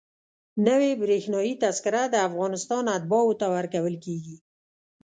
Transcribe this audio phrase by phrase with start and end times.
[0.67, 4.37] نوې برېښنایي تذکره د افغانستان اتباعو ته ورکول کېږي.